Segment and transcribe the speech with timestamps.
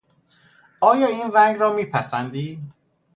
[0.81, 2.59] آیا این رنگ را میپسندی؟